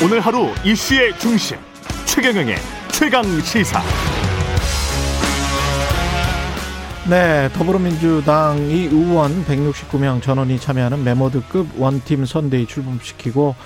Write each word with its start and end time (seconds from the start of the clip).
오늘 0.00 0.20
하루 0.20 0.54
이슈의 0.64 1.18
중심 1.18 1.58
최경영의 2.04 2.54
최강 2.92 3.24
시사. 3.40 3.82
네, 7.10 7.48
더불어민주당이 7.52 8.72
의원 8.92 9.44
169명 9.44 10.22
전원이 10.22 10.60
참여하는 10.60 11.02
메모드급 11.02 11.80
원팀 11.80 12.26
선대위 12.26 12.66
출범시키고 12.66 13.56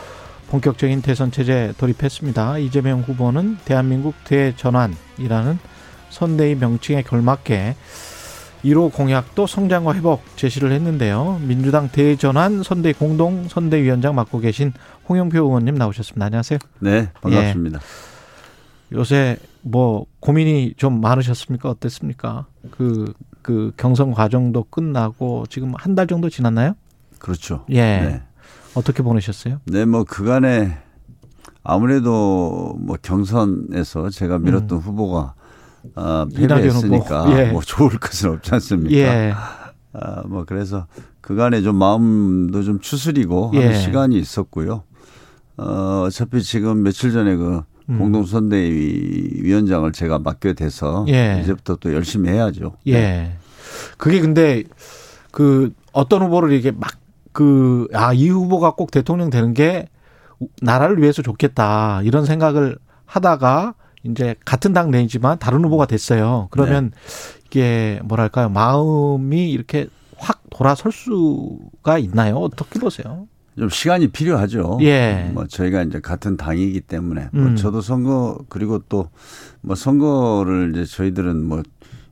본격적인 0.48 1.02
대선 1.02 1.30
체제 1.30 1.74
돌입했습니다. 1.76 2.56
이재명 2.58 3.02
후보는 3.02 3.58
대한민국 3.66 4.14
대전환이라는 4.24 5.58
선대위 6.08 6.54
명칭에 6.54 7.02
걸맞게 7.02 7.76
1호 8.64 8.92
공약도 8.92 9.46
성장과 9.46 9.94
회복 9.94 10.22
제시를 10.36 10.70
했는데요. 10.72 11.40
민주당 11.42 11.88
대전환 11.90 12.62
선대위 12.62 12.94
공동 12.94 13.48
선대위원장 13.48 14.14
맡고 14.14 14.38
계신 14.38 14.72
홍영표 15.08 15.38
의원님 15.38 15.74
나오셨습니다. 15.74 16.26
안녕하세요. 16.26 16.58
네, 16.78 17.10
반갑습니다. 17.20 17.80
예. 17.80 18.96
요새 18.96 19.36
뭐 19.62 20.06
고민이 20.20 20.74
좀 20.76 21.00
많으셨습니까? 21.00 21.70
어땠습니까? 21.70 22.46
그, 22.70 23.12
그 23.42 23.72
경선 23.76 24.12
과정도 24.12 24.64
끝나고 24.64 25.46
지금 25.48 25.72
한 25.76 25.94
달 25.96 26.06
정도 26.06 26.28
지났나요? 26.30 26.74
그렇죠. 27.18 27.64
예. 27.70 27.80
네. 27.80 28.22
어떻게 28.74 29.02
보내셨어요? 29.02 29.58
네, 29.66 29.84
뭐 29.84 30.04
그간에 30.04 30.78
아무래도 31.64 32.76
뭐 32.78 32.96
경선에서 33.02 34.10
제가 34.10 34.38
밀었던 34.38 34.78
음. 34.78 34.82
후보가 34.82 35.34
아, 35.94 36.26
패배했으니까 36.34 37.26
예. 37.38 37.50
뭐 37.52 37.62
좋을 37.62 37.90
것은 37.98 38.30
없지 38.30 38.54
않습니까? 38.54 38.94
예. 38.96 39.34
아, 39.92 40.22
뭐 40.26 40.44
그래서 40.46 40.86
그간에 41.20 41.62
좀 41.62 41.76
마음도 41.76 42.62
좀 42.62 42.80
추스리고 42.80 43.52
예. 43.54 43.64
하는 43.64 43.78
시간이 43.80 44.18
있었고요. 44.18 44.84
어, 45.58 46.04
어차피 46.06 46.42
지금 46.42 46.82
며칠 46.82 47.12
전에 47.12 47.36
그 47.36 47.62
음. 47.88 47.98
공동선대위 47.98 49.40
위원장을 49.42 49.90
제가 49.92 50.18
맡게 50.18 50.54
돼서 50.54 51.04
예. 51.08 51.40
이제부터 51.42 51.76
또 51.76 51.92
열심히 51.92 52.30
해야죠. 52.30 52.76
예. 52.88 53.36
그게 53.98 54.20
근데 54.20 54.64
그 55.30 55.72
어떤 55.92 56.22
후보를 56.22 56.52
이게 56.52 56.70
막 56.70 56.92
그 57.32 57.88
아 57.94 58.12
이 58.12 58.28
후보가 58.28 58.72
꼭 58.72 58.90
대통령 58.90 59.30
되는 59.30 59.54
게 59.54 59.88
나라를 60.60 61.00
위해서 61.00 61.22
좋겠다 61.22 62.02
이런 62.02 62.26
생각을 62.26 62.76
하다가 63.06 63.74
이제 64.04 64.34
같은 64.44 64.72
당 64.72 64.90
내지만 64.90 65.38
다른 65.38 65.64
후보가 65.64 65.86
됐어요. 65.86 66.48
그러면 66.50 66.90
네. 66.90 66.96
이게 67.46 68.00
뭐랄까요 68.04 68.48
마음이 68.48 69.50
이렇게 69.50 69.88
확 70.16 70.42
돌아설 70.50 70.92
수가 70.92 71.98
있나요? 71.98 72.36
어떻게 72.36 72.78
보세요? 72.78 73.26
좀 73.58 73.68
시간이 73.68 74.08
필요하죠. 74.08 74.78
예. 74.82 75.30
뭐 75.34 75.46
저희가 75.46 75.82
이제 75.82 76.00
같은 76.00 76.36
당이기 76.38 76.80
때문에 76.80 77.28
뭐 77.32 77.42
음. 77.44 77.56
저도 77.56 77.80
선거 77.80 78.38
그리고 78.48 78.78
또 78.88 79.08
뭐 79.64 79.76
선거를 79.76 80.72
이제 80.74 80.84
저희들은 80.84 81.44
뭐 81.46 81.62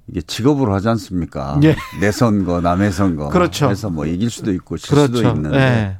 이게 0.07 0.23
직업으로 0.23 0.73
하지 0.73 0.89
않습니까? 0.89 1.59
예. 1.65 1.77
내 2.01 2.11
선거, 2.13 2.61
남의 2.61 2.93
선거. 2.93 3.29
그렇죠. 3.29 3.67
그래서 3.67 3.91
뭐 3.91 4.07
이길 4.07 4.31
수도 4.31 4.53
있고 4.53 4.77
질 4.77 4.91
그렇죠. 4.95 5.17
수도 5.17 5.29
있는데 5.29 5.57
예. 5.59 5.97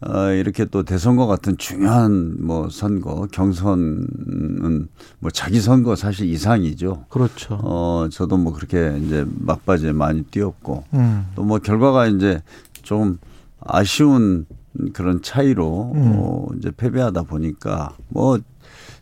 어, 0.00 0.30
이렇게 0.30 0.66
또 0.66 0.82
대선거 0.82 1.26
같은 1.26 1.56
중요한 1.56 2.36
뭐 2.40 2.68
선거, 2.68 3.26
경선은 3.32 4.88
뭐 5.20 5.30
자기 5.30 5.60
선거 5.60 5.96
사실 5.96 6.28
이상이죠. 6.28 7.06
그렇죠. 7.08 7.58
어, 7.62 8.08
저도 8.10 8.36
뭐 8.36 8.52
그렇게 8.52 8.98
이제 9.02 9.24
막바지에 9.26 9.92
많이 9.92 10.22
뛰었고 10.24 10.84
음. 10.92 11.26
또뭐 11.34 11.60
결과가 11.60 12.08
이제 12.08 12.42
좀 12.82 13.18
아쉬운 13.60 14.46
그런 14.92 15.22
차이로 15.22 15.92
음. 15.94 16.12
어, 16.16 16.46
이제 16.58 16.70
패배하다 16.76 17.22
보니까 17.22 17.96
뭐 18.08 18.38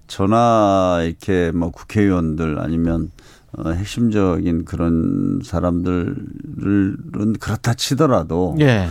저나 0.07 1.01
이렇게 1.03 1.51
뭐 1.51 1.71
국회의원들 1.71 2.61
아니면 2.61 3.11
어, 3.57 3.71
핵심적인 3.71 4.65
그런 4.65 5.41
사람들은 5.43 7.35
그렇다 7.41 7.75
치더라도 7.75 8.57
예. 8.61 8.89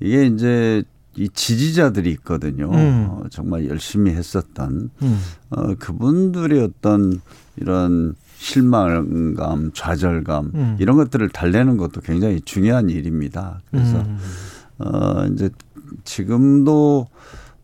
이게 0.00 0.26
이제 0.26 0.82
이 1.16 1.28
지지자들이 1.28 2.10
있거든요. 2.12 2.70
음. 2.72 3.06
어, 3.10 3.22
정말 3.30 3.68
열심히 3.68 4.12
했었던 4.12 4.90
음. 5.02 5.20
어, 5.50 5.74
그분들의 5.74 6.60
어떤 6.60 7.20
이런 7.56 8.14
실망감, 8.36 9.70
좌절감 9.72 10.50
음. 10.54 10.76
이런 10.78 10.96
것들을 10.96 11.28
달래는 11.30 11.76
것도 11.76 12.00
굉장히 12.02 12.40
중요한 12.42 12.90
일입니다. 12.90 13.62
그래서 13.70 14.00
음. 14.00 14.18
어 14.78 15.26
이제 15.32 15.48
지금도 16.04 17.06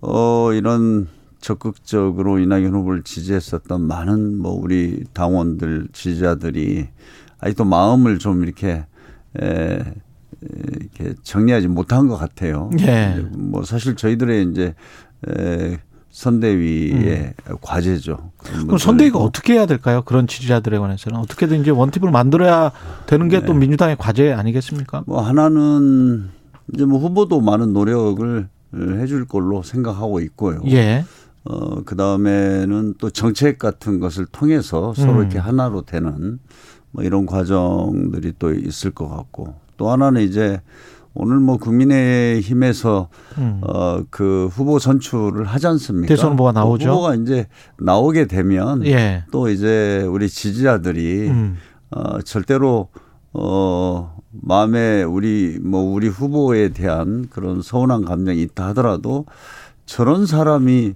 어 0.00 0.52
이런 0.54 1.08
적극적으로 1.40 2.38
이낙연 2.38 2.72
후보를 2.72 3.02
지지했었던 3.02 3.80
많은 3.80 4.38
뭐 4.38 4.52
우리 4.52 5.04
당원들 5.12 5.88
지지자들이 5.92 6.88
아직도 7.40 7.64
마음을 7.64 8.18
좀 8.18 8.42
이렇게 8.42 8.86
에 9.40 9.84
이렇게 10.42 11.14
정리하지 11.22 11.68
못한 11.68 12.08
것 12.08 12.16
같아요. 12.16 12.70
예. 12.80 13.24
뭐 13.32 13.62
사실 13.64 13.96
저희들의 13.96 14.50
이제 14.50 14.74
에 15.28 15.78
선대위의 16.10 17.34
음. 17.50 17.56
과제죠. 17.60 18.32
그럼 18.38 18.78
선대위가 18.78 19.18
어떻게 19.18 19.54
해야 19.54 19.66
될까요? 19.66 20.02
그런 20.04 20.26
지지자들에 20.26 20.78
관해서는 20.78 21.18
어떻게든 21.20 21.60
이제 21.60 21.70
원팁을 21.70 22.10
만들어야 22.10 22.72
되는 23.06 23.28
게또 23.28 23.52
네. 23.52 23.58
민주당의 23.60 23.96
과제 23.96 24.32
아니겠습니까? 24.32 25.04
뭐 25.06 25.20
하나는 25.20 26.30
이제 26.74 26.84
뭐 26.84 26.98
후보도 26.98 27.40
많은 27.40 27.72
노력을 27.72 28.48
해줄 28.74 29.26
걸로 29.26 29.62
생각하고 29.62 30.20
있고요. 30.20 30.62
예. 30.66 31.04
어, 31.44 31.82
그 31.84 31.96
다음에는 31.96 32.94
또 32.98 33.10
정책 33.10 33.58
같은 33.58 33.98
것을 33.98 34.26
통해서 34.26 34.92
서로 34.94 35.14
음. 35.14 35.20
이렇게 35.20 35.38
하나로 35.38 35.82
되는 35.82 36.38
뭐 36.90 37.04
이런 37.04 37.24
과정들이 37.24 38.34
또 38.38 38.52
있을 38.52 38.90
것 38.90 39.08
같고 39.08 39.54
또 39.80 39.90
하나는 39.90 40.20
이제 40.20 40.60
오늘 41.14 41.40
뭐 41.40 41.56
국민의힘에서 41.56 43.08
음. 43.38 43.62
어그 43.62 44.50
후보 44.52 44.78
선출을 44.78 45.46
하지 45.46 45.68
않습니까? 45.68 46.06
대선 46.06 46.32
후보가 46.32 46.52
나오죠. 46.52 46.90
후보가 46.90 47.14
이제 47.14 47.48
나오게 47.78 48.26
되면 48.26 48.84
예. 48.84 49.24
또 49.32 49.48
이제 49.48 50.06
우리 50.06 50.28
지지자들이 50.28 51.28
음. 51.28 51.56
어 51.90 52.20
절대로 52.20 52.88
어 53.32 54.18
마음에 54.30 55.02
우리 55.02 55.58
뭐 55.62 55.80
우리 55.80 56.08
후보에 56.08 56.68
대한 56.68 57.28
그런 57.30 57.62
서운한 57.62 58.04
감정이 58.04 58.42
있다 58.42 58.68
하더라도 58.68 59.24
저런 59.86 60.26
사람이 60.26 60.92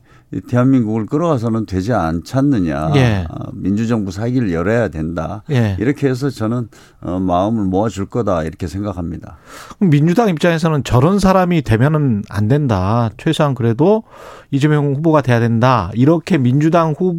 대한민국을 0.49 1.07
끌어가서는 1.07 1.67
되지 1.67 1.93
않지 1.93 2.37
않느냐. 2.37 2.93
예. 2.97 3.27
어, 3.29 3.51
민주정부 3.53 4.11
사기를 4.11 4.53
열어야 4.53 4.89
된다. 4.89 5.43
예. 5.51 5.77
이렇게 5.79 6.09
해서 6.09 6.31
저는 6.31 6.69
어, 7.01 7.19
마음을 7.19 7.65
모아줄 7.65 8.07
거다 8.07 8.43
이렇게 8.43 8.67
생각합니다. 8.67 9.39
민주당 9.79 10.29
입장에서는 10.29 10.85
저런 10.85 11.19
사람이 11.19 11.63
되면은 11.63 12.23
안 12.29 12.49
된다. 12.49 13.11
최소한 13.17 13.55
그래도 13.55 14.05
이재명 14.51 14.95
후보가 14.95 15.23
돼야 15.23 15.41
된다. 15.41 15.91
이렇게 15.95 16.39
민주당 16.39 16.95
후 16.97 17.17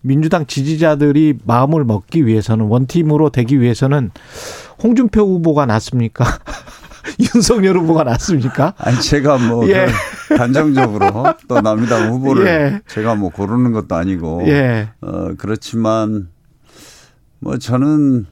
민주당 0.00 0.46
지지자들이 0.46 1.38
마음을 1.44 1.84
먹기 1.84 2.26
위해서는 2.26 2.66
원팀으로 2.66 3.30
되기 3.30 3.60
위해서는 3.60 4.10
홍준표 4.82 5.20
후보가 5.20 5.66
낫습니까? 5.66 6.24
윤석열 7.34 7.78
후보가 7.78 8.04
낫습니까? 8.04 8.74
아니 8.78 9.00
제가 9.00 9.38
뭐 9.38 9.68
예. 9.68 9.88
그 10.28 10.36
단정적으로 10.36 11.24
또 11.48 11.60
남이당 11.60 12.12
후보를 12.12 12.46
예. 12.46 12.80
제가 12.86 13.14
뭐 13.14 13.30
고르는 13.30 13.72
것도 13.72 13.94
아니고 13.94 14.42
예. 14.46 14.90
어 15.00 15.34
그렇지만 15.38 16.28
뭐 17.40 17.56
저는 17.58 18.26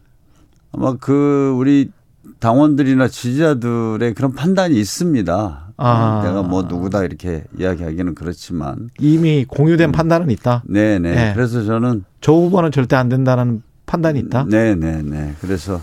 아마 0.73 0.97
그 0.97 1.55
우리 1.57 1.91
당원들이나 2.39 3.09
지지자들의 3.09 4.15
그런 4.15 4.35
판단이 4.35 4.79
있습니다. 4.79 5.73
아. 5.79 6.23
내가 6.25 6.43
뭐 6.43 6.63
누구다 6.63 7.05
이렇게 7.05 7.45
이야기하기는 7.59 8.15
그렇지만 8.15 8.91
이미 8.99 9.45
공유된 9.47 9.91
음. 9.91 9.93
판단은 9.93 10.31
있다. 10.31 10.63
네네. 10.67 11.15
네. 11.15 11.33
그래서 11.35 11.65
저는 11.65 12.05
저 12.21 12.33
후보는 12.33 12.73
절대 12.73 12.97
안 12.97 13.09
된다는 13.09 13.63
판단이 13.87 14.19
있다. 14.21 14.45
네네네. 14.45 15.37
그래서 15.41 15.81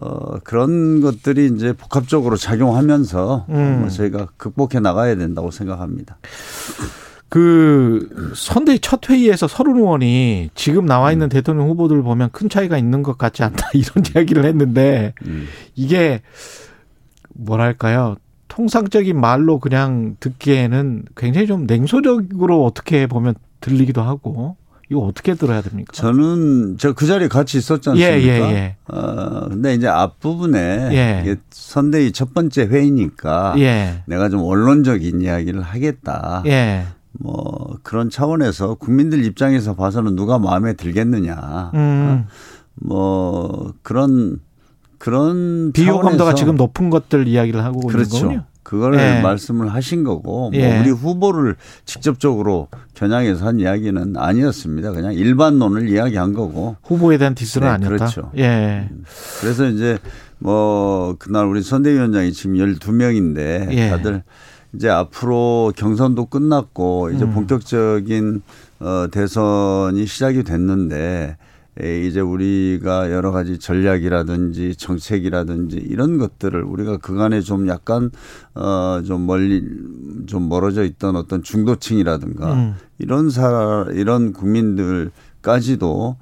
어, 0.00 0.38
그런 0.40 1.00
것들이 1.00 1.46
이제 1.54 1.72
복합적으로 1.72 2.36
작용하면서 2.36 3.46
음. 3.48 3.80
뭐 3.80 3.88
저희가 3.88 4.28
극복해 4.36 4.80
나가야 4.80 5.16
된다고 5.16 5.50
생각합니다. 5.50 6.18
그 7.28 8.32
선대위 8.34 8.78
첫 8.80 9.08
회의에서 9.08 9.48
서른 9.48 9.76
의원이 9.76 10.50
지금 10.54 10.86
나와 10.86 11.10
있는 11.10 11.26
음. 11.26 11.28
대통령 11.28 11.68
후보들 11.68 12.02
보면 12.02 12.30
큰 12.30 12.48
차이가 12.48 12.78
있는 12.78 13.02
것 13.02 13.18
같지 13.18 13.42
않다 13.42 13.70
이런 13.74 14.04
이야기를 14.14 14.44
했는데 14.44 15.14
음. 15.26 15.46
이게 15.74 16.22
뭐랄까요 17.34 18.16
통상적인 18.46 19.20
말로 19.20 19.58
그냥 19.58 20.16
듣기에는 20.20 21.06
굉장히 21.16 21.48
좀 21.48 21.66
냉소적으로 21.66 22.64
어떻게 22.64 23.08
보면 23.08 23.34
들리기도 23.60 24.00
하고 24.00 24.56
이거 24.90 25.00
어떻게 25.00 25.34
들어야 25.34 25.62
됩니까? 25.62 25.92
저는 25.92 26.76
저 26.78 26.92
그 26.92 27.06
자리에 27.06 27.28
같이 27.28 27.58
있었지 27.58 27.90
않습니까? 27.90 28.16
예, 28.18 28.22
예, 28.22 28.28
예. 28.54 28.76
어, 28.88 29.48
근데 29.48 29.74
이제 29.74 29.88
앞부분에 29.88 30.58
예. 30.92 31.36
선대위 31.50 32.12
첫 32.12 32.34
번째 32.34 32.66
회의니까 32.66 33.54
예. 33.58 34.02
내가 34.06 34.28
좀 34.28 34.42
원론적인 34.42 35.20
이야기를 35.22 35.62
하겠다. 35.62 36.42
예. 36.46 36.84
뭐 37.12 37.76
그런 37.82 38.10
차원에서 38.10 38.74
국민들 38.74 39.24
입장에서 39.24 39.74
봐서는 39.74 40.16
누가 40.16 40.38
마음에 40.38 40.72
들겠느냐. 40.74 41.70
음. 41.74 42.26
뭐 42.74 43.72
그런 43.82 44.40
그런 44.98 45.72
비호감도가 45.72 46.34
지금 46.34 46.56
높은 46.56 46.90
것들 46.90 47.28
이야기를 47.28 47.62
하고 47.64 47.80
그렇죠. 47.86 48.16
있는 48.16 48.28
거군요. 48.28 48.44
그걸 48.64 48.98
예. 48.98 49.20
말씀을 49.20 49.72
하신 49.72 50.02
거고 50.04 50.50
뭐 50.50 50.52
예. 50.54 50.80
우리 50.80 50.90
후보를 50.90 51.54
직접적으로 51.84 52.68
겨냥해서 52.94 53.46
한 53.46 53.60
이야기는 53.60 54.16
아니었습니다. 54.16 54.90
그냥 54.92 55.12
일반론을 55.12 55.88
이야기한 55.90 56.32
거고 56.32 56.76
후보에 56.82 57.18
대한 57.18 57.34
디스는 57.34 57.68
네, 57.68 57.72
아니었다. 57.74 57.96
그렇죠. 57.96 58.32
예. 58.38 58.88
음. 58.90 59.04
그래서 59.40 59.68
이제 59.68 59.98
뭐 60.38 61.14
그날 61.18 61.46
우리 61.46 61.62
선대위원장이 61.62 62.32
지금 62.32 62.56
12명인데 62.56 63.70
예. 63.70 63.90
다들 63.90 64.22
이제 64.74 64.88
앞으로 64.88 65.72
경선도 65.76 66.26
끝났고 66.26 67.10
이제 67.10 67.24
음. 67.24 67.34
본격적인 67.34 68.42
어 68.80 69.06
대선이 69.12 70.06
시작이 70.06 70.42
됐는데 70.42 71.36
이제 71.80 72.20
우리가 72.20 73.10
여러 73.10 73.32
가지 73.32 73.58
전략이라든지 73.58 74.76
정책이라든지 74.76 75.76
이런 75.76 76.18
것들을 76.18 76.62
우리가 76.62 76.98
그간에 76.98 77.40
좀 77.40 77.66
약간 77.66 78.10
어좀 78.54 79.26
멀리 79.26 79.62
좀 80.26 80.48
멀어져 80.48 80.84
있던 80.84 81.16
어떤 81.16 81.42
중도층이라든가 81.42 82.54
음. 82.54 82.74
이런 82.98 83.28
사 83.28 83.86
이런 83.92 84.32
국민들까지도 84.32 86.16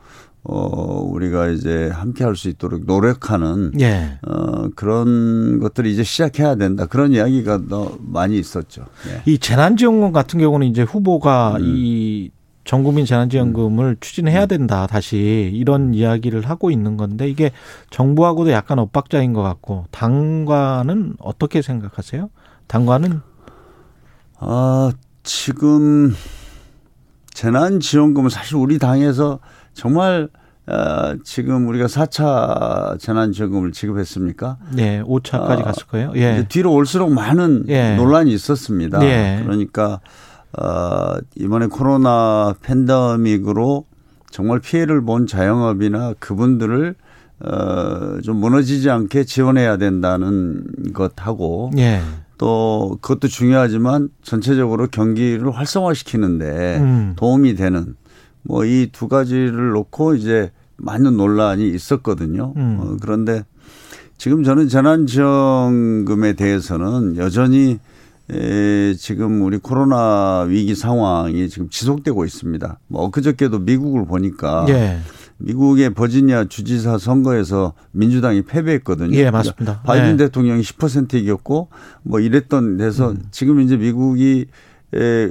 어 0.45 1.01
우리가 1.03 1.49
이제 1.51 1.89
함께 1.93 2.25
할 2.25 2.35
수 2.35 2.49
있도록 2.49 2.85
노력하는 2.87 3.73
예. 3.79 4.19
어 4.27 4.71
그런 4.75 5.61
것들이 5.61 5.93
이제 5.93 6.03
시작해야 6.03 6.55
된다. 6.57 6.87
그런 6.87 7.13
이야기가 7.13 7.67
더 7.69 7.97
많이 8.01 8.39
있었죠. 8.39 8.87
예. 9.09 9.23
이 9.31 9.39
재난지원금 9.39 10.13
같은 10.13 10.41
경우는 10.41 10.67
이제 10.67 10.83
후보가 10.83 11.59
음. 11.59 11.63
이 11.63 12.31
전국민 12.65 13.05
재난지원금을 13.05 13.85
음. 13.85 13.97
추진해야 14.01 14.47
된다 14.47 14.87
다시 14.87 15.51
이런 15.53 15.95
이야기를 15.95 16.49
하고 16.49 16.71
있는 16.71 16.97
건데 16.97 17.29
이게 17.29 17.51
정부하고도 17.91 18.53
약간 18.53 18.79
엇박자인 18.79 19.33
것 19.33 19.43
같고 19.43 19.87
당과는 19.91 21.15
어떻게 21.19 21.61
생각하세요? 21.61 22.31
당과는 22.69 23.21
아 24.39 24.93
지금 25.23 26.15
재난지원금은 27.33 28.31
사실 28.31 28.57
우리 28.57 28.79
당에서 28.79 29.41
정말 29.75 30.29
어, 30.67 31.17
지금 31.25 31.67
우리가 31.69 31.87
4차 31.87 32.99
재난지원금을 33.01 33.73
지급했습니까? 33.73 34.59
네, 34.73 35.03
5차까지 35.03 35.61
어, 35.61 35.65
갔을 35.65 35.87
거예요. 35.87 36.13
예. 36.15 36.47
뒤로 36.49 36.73
올수록 36.73 37.13
많은 37.13 37.65
예. 37.69 37.97
논란이 37.97 38.33
있었습니다. 38.33 39.05
예. 39.05 39.41
그러니까 39.43 40.01
어, 40.59 41.17
이번에 41.37 41.67
코로나 41.67 42.55
팬데믹으로 42.63 43.85
정말 44.31 44.61
피해를 44.61 45.03
본 45.05 45.27
자영업이나 45.27 46.15
그분들을 46.19 46.95
어, 47.45 48.21
좀 48.23 48.37
무너지지 48.37 48.89
않게 48.91 49.25
지원해야 49.25 49.77
된다는 49.77 50.65
것하고 50.95 51.73
예. 51.79 52.01
또 52.39 52.99
그것도 53.01 53.29
중요하지만 53.29 54.09
전체적으로 54.23 54.87
경기를 54.89 55.51
활성화시키는데 55.51 56.79
음. 56.79 57.13
도움이 57.17 57.55
되는 57.57 57.95
뭐 58.43 58.65
이 58.65 58.89
두 58.93 59.09
가지를 59.09 59.71
놓고 59.71 60.15
이제 60.17 60.51
많은 60.77 61.17
논란이 61.17 61.69
있었거든요. 61.69 62.53
음. 62.57 62.79
어, 62.81 62.97
그런데 63.01 63.45
지금 64.19 64.43
저는 64.45 64.69
재난지원금에 64.69 66.35
대해서는 66.35 67.17
여전히 67.17 67.79
에, 68.33 68.95
지금 68.95 69.43
우리 69.43 69.59
코로나 69.59 70.43
위기 70.49 70.75
상황이 70.75 71.49
지금 71.49 71.69
지속되고 71.69 72.25
있습니다. 72.25 72.79
뭐 72.89 73.03
엊그저께도 73.05 73.61
미국을 73.61 74.07
보니까 74.07 74.67
예. 74.69 74.99
미국의 75.39 75.91
버지니아 75.91 76.47
주지사 76.47 76.99
선거에서 76.99 77.75
민주당이 77.91 78.43
패배했거든요. 78.43 79.17
예, 79.17 79.31
맞습니다. 79.31 79.63
그러니까 79.65 79.83
바이든 79.83 80.13
예. 80.13 80.17
대통령이 80.17 80.63
10% 80.63 81.15
이겼고 81.15 81.69
뭐 82.03 82.21
이랬던 82.21 82.77
데서 82.77 83.11
음. 83.11 83.23
지금 83.31 83.61
이제 83.61 83.77
미국이 83.77 84.47
에, 84.95 85.29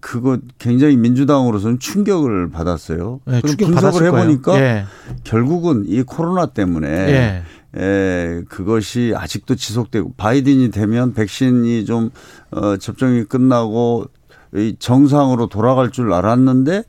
그거 0.00 0.38
굉장히 0.58 0.96
민주당으로서는 0.96 1.78
충격을 1.78 2.50
받았어요. 2.50 3.20
예, 3.28 3.40
충격 3.42 3.70
분석을 3.70 4.06
해보니까 4.06 4.60
예. 4.60 4.84
결국은 5.24 5.84
이 5.86 6.02
코로나 6.02 6.46
때문에 6.46 6.88
예. 6.88 7.42
에, 7.76 8.42
그것이 8.48 9.12
아직도 9.16 9.54
지속되고 9.54 10.14
바이든이 10.16 10.70
되면 10.70 11.14
백신이 11.14 11.84
좀 11.84 12.10
어, 12.50 12.76
접종이 12.76 13.24
끝나고 13.24 14.06
이 14.54 14.76
정상으로 14.78 15.48
돌아갈 15.48 15.90
줄 15.90 16.12
알았는데 16.12 16.82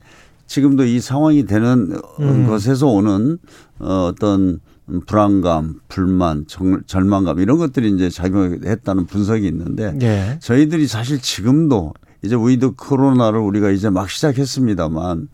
지금도 0.48 0.84
이 0.86 1.00
상황이 1.00 1.46
되는 1.46 1.98
음. 2.20 2.48
것에서 2.48 2.88
오는 2.88 3.38
어, 3.80 4.10
어떤 4.12 4.60
불안감, 5.06 5.76
불만, 5.88 6.46
정, 6.48 6.82
절망감 6.86 7.40
이런 7.40 7.58
것들이 7.58 7.92
이제 7.92 8.10
작용했다는 8.10 9.06
분석이 9.06 9.48
있는데 9.48 9.98
예. 10.02 10.38
저희들이 10.42 10.88
사실 10.88 11.22
지금도 11.22 11.94
이제 12.24 12.36
위드 12.36 12.72
코로나를 12.72 13.40
우리가 13.40 13.70
이제 13.70 13.90
막 13.90 14.10
시작했습니다만 14.10 15.30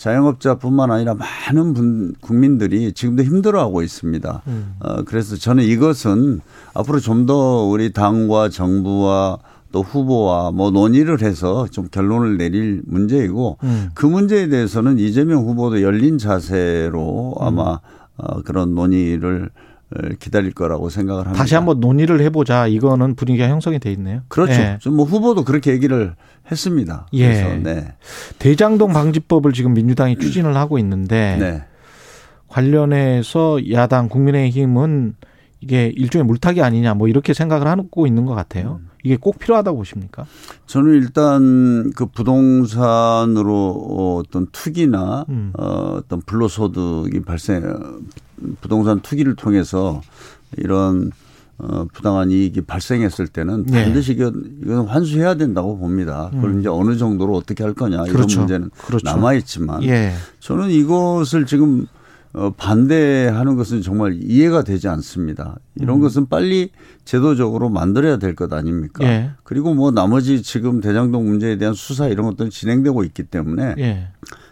자영업자뿐만 0.00 0.90
아니라 0.90 1.14
많은 1.14 1.74
분, 1.74 2.14
국민들이 2.22 2.90
지금도 2.92 3.22
힘들어하고 3.22 3.82
있습니다. 3.82 4.42
음. 4.46 4.74
어, 4.80 5.02
그래서 5.04 5.36
저는 5.36 5.62
이것은 5.64 6.40
앞으로 6.72 6.98
좀 6.98 7.20
더 7.26 7.64
우리 7.64 7.92
당과 7.92 8.48
정부와 8.48 9.38
또 9.72 9.82
후보와 9.82 10.52
뭐 10.52 10.70
논의를 10.70 11.20
해서 11.20 11.66
좀 11.70 11.88
결론을 11.90 12.38
내릴 12.38 12.80
문제이고 12.86 13.58
음. 13.62 13.90
그 13.92 14.06
문제에 14.06 14.48
대해서는 14.48 14.98
이재명 14.98 15.44
후보도 15.44 15.82
열린 15.82 16.16
자세로 16.16 17.34
아마 17.38 17.72
음. 17.72 17.78
어, 18.16 18.42
그런 18.42 18.74
논의를 18.74 19.50
기다릴 20.18 20.52
거라고 20.52 20.88
생각을 20.88 21.24
합니다. 21.26 21.38
다시 21.38 21.54
한번 21.54 21.80
논의를 21.80 22.20
해보자. 22.20 22.66
이거는 22.66 23.16
분위기가 23.16 23.48
형성이 23.48 23.78
돼 23.78 23.90
있네요. 23.92 24.22
그렇죠. 24.28 24.52
예. 24.52 24.78
뭐 24.86 25.04
후보도 25.04 25.44
그렇게 25.44 25.72
얘기를 25.72 26.14
했습니다. 26.50 27.06
예. 27.12 27.26
그래서 27.26 27.56
네. 27.56 27.94
대장동 28.38 28.92
방지법을 28.92 29.52
지금 29.52 29.74
민주당이 29.74 30.18
추진을 30.18 30.56
하고 30.56 30.78
있는데 30.78 31.36
네. 31.38 31.64
관련해서 32.48 33.70
야당 33.72 34.08
국민의힘은 34.08 35.14
이게 35.60 35.92
일종의 35.94 36.24
물타기 36.24 36.62
아니냐 36.62 36.94
뭐 36.94 37.06
이렇게 37.08 37.34
생각을 37.34 37.66
하고 37.66 38.06
있는 38.06 38.26
것 38.26 38.34
같아요. 38.34 38.80
음. 38.82 38.90
이게 39.02 39.16
꼭 39.16 39.38
필요하다고 39.38 39.78
보십니까? 39.78 40.26
저는 40.66 40.94
일단 40.94 41.90
그 41.96 42.06
부동산으로 42.06 43.70
어떤 44.22 44.46
투기나 44.52 45.24
음. 45.28 45.52
어, 45.58 45.96
어떤 45.98 46.20
불로소득이 46.20 47.20
발생 47.20 47.62
부동산 48.60 49.00
투기를 49.00 49.34
통해서 49.36 50.00
이런 50.56 51.10
어, 51.58 51.84
부당한 51.92 52.30
이익이 52.30 52.62
발생했을 52.62 53.26
때는 53.28 53.66
네. 53.66 53.84
반드시 53.84 54.12
이건, 54.12 54.60
이건 54.62 54.86
환수해야 54.86 55.34
된다고 55.34 55.76
봅니다. 55.78 56.30
그걸 56.32 56.52
음. 56.52 56.60
이제 56.60 56.70
어느 56.70 56.96
정도로 56.96 57.36
어떻게 57.36 57.62
할 57.62 57.74
거냐 57.74 57.98
이런 58.04 58.08
그렇죠. 58.16 58.38
문제는 58.40 58.70
그렇죠. 58.86 59.04
남아 59.04 59.34
있지만 59.34 59.82
예. 59.82 60.12
저는 60.38 60.70
이것을 60.70 61.44
지금 61.44 61.86
어, 62.32 62.54
반대하는 62.56 63.56
것은 63.56 63.82
정말 63.82 64.18
이해가 64.22 64.62
되지 64.62 64.88
않습니다. 64.88 65.56
이런 65.74 65.96
음. 65.96 66.00
것은 66.00 66.28
빨리 66.28 66.70
제도적으로 67.04 67.68
만들어야 67.68 68.18
될 68.18 68.34
것 68.34 68.52
아닙니까? 68.52 69.04
예. 69.04 69.32
그리고 69.42 69.74
뭐 69.74 69.90
나머지 69.90 70.42
지금 70.42 70.80
대장동 70.80 71.26
문제에 71.26 71.58
대한 71.58 71.74
수사 71.74 72.06
이런 72.06 72.24
것들은 72.26 72.50
진행되고 72.50 73.04
있기 73.04 73.24
때문에 73.24 73.74
예. 73.78 74.08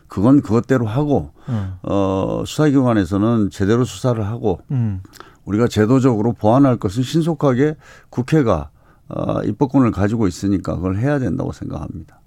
그건 0.09 0.41
그것대로 0.41 0.87
하고 0.87 1.31
음. 1.49 1.75
어, 1.83 2.43
수사기관에서는 2.47 3.51
제대로 3.51 3.85
수사를 3.85 4.25
하고 4.27 4.61
음. 4.71 5.03
우리가 5.45 5.69
제도적으로 5.69 6.33
보완할 6.33 6.77
것은 6.77 7.03
신속하게 7.03 7.77
국회가 8.11 8.71
어, 9.09 9.43
입법권을 9.43 9.91
가지고 9.91 10.27
있으니까 10.27 10.77
그걸 10.77 10.97
해야 10.99 11.19
된다고 11.19 11.53
생각합니다. 11.53 12.21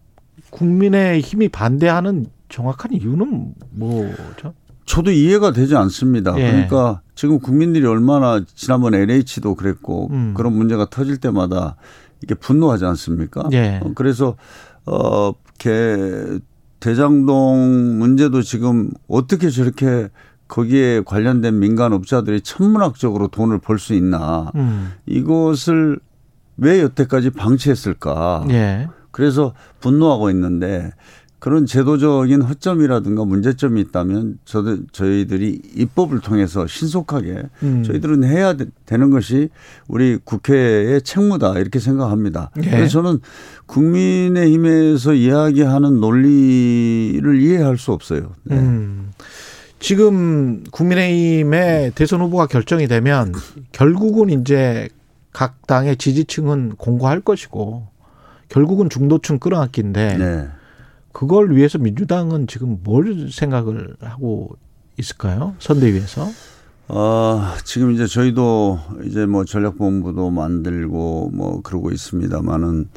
국민의 0.49 1.21
힘이 1.21 1.49
반대하는 1.49 2.27
정확한 2.49 2.93
이유는 2.93 3.53
뭐죠? 3.71 4.53
저도 4.85 5.11
이해가 5.11 5.51
되지 5.53 5.75
않습니다. 5.75 6.37
예. 6.37 6.51
그러니까 6.51 7.01
지금 7.15 7.39
국민들이 7.39 7.85
얼마나 7.85 8.43
지난번 8.55 8.93
LH도 8.93 9.55
그랬고 9.55 10.09
음. 10.11 10.33
그런 10.35 10.53
문제가 10.53 10.87
터질 10.89 11.17
때마다 11.17 11.75
이게 12.21 12.35
분노하지 12.35 12.85
않습니까? 12.85 13.47
예. 13.53 13.79
어, 13.83 13.91
그래서 13.95 14.35
어, 14.85 15.33
이렇게 15.63 16.39
대장동 16.81 17.97
문제도 17.99 18.41
지금 18.41 18.89
어떻게 19.07 19.49
저렇게 19.49 20.09
거기에 20.49 21.01
관련된 21.05 21.59
민간 21.59 21.93
업자들이 21.93 22.41
천문학적으로 22.41 23.29
돈을 23.29 23.59
벌 23.59 23.79
수 23.79 23.93
있나. 23.93 24.51
음. 24.55 24.91
이것을 25.05 25.99
왜 26.57 26.81
여태까지 26.81 27.29
방치했을까. 27.29 28.45
예. 28.49 28.89
그래서 29.11 29.53
분노하고 29.79 30.29
있는데 30.31 30.91
그런 31.41 31.65
제도적인 31.65 32.43
허점이라든가 32.43 33.25
문제점이 33.25 33.81
있다면 33.81 34.37
저도 34.45 34.85
저희들이 34.91 35.59
입법을 35.75 36.19
통해서 36.19 36.67
신속하게 36.67 37.41
음. 37.63 37.83
저희들은 37.83 38.23
해야 38.23 38.53
되 38.53 38.67
는 38.97 39.09
것이 39.09 39.49
우리 39.87 40.17
국회의 40.23 41.01
책무다 41.01 41.57
이렇게 41.57 41.79
생각합니다. 41.79 42.51
예. 42.63 42.69
그래서 42.69 43.01
저는 43.01 43.19
국민의힘에서 43.65 45.13
이야기하는 45.13 45.99
논리를 45.99 47.41
이해할 47.41 47.77
수 47.77 47.91
없어요. 47.91 48.33
네. 48.43 48.57
음. 48.57 49.11
지금 49.79 50.63
국민의힘의 50.71 51.93
대선 51.95 52.21
후보가 52.21 52.47
결정이 52.47 52.87
되면 52.87 53.31
결국은 53.71 54.29
이제 54.29 54.89
각 55.33 55.65
당의 55.65 55.95
지지층은 55.97 56.73
공고할 56.77 57.21
것이고 57.21 57.87
결국은 58.49 58.89
중도층 58.89 59.39
끌어안기인데 59.39 60.17
네. 60.17 60.47
그걸 61.11 61.55
위해서 61.55 61.77
민주당은 61.77 62.47
지금 62.47 62.79
뭘 62.83 63.29
생각을 63.31 63.95
하고 64.01 64.57
있을까요? 64.97 65.55
선대위에서? 65.59 66.27
어, 66.87 67.41
지금 67.63 67.91
이제 67.91 68.05
저희도 68.05 68.79
이제 69.05 69.25
뭐 69.25 69.45
전략본부도 69.45 70.29
만들고 70.29 71.31
뭐 71.33 71.61
그러고 71.61 71.91
있습니다만은 71.91 72.89